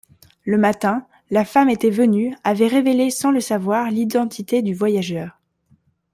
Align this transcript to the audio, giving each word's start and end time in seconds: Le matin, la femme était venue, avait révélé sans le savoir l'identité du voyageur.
Le 0.45 0.57
matin, 0.57 1.05
la 1.29 1.45
femme 1.45 1.69
était 1.69 1.91
venue, 1.91 2.35
avait 2.43 2.65
révélé 2.65 3.11
sans 3.11 3.29
le 3.29 3.39
savoir 3.39 3.91
l'identité 3.91 4.63
du 4.63 4.73
voyageur. 4.73 5.37